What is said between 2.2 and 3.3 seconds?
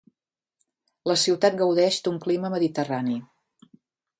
clima mediterrani.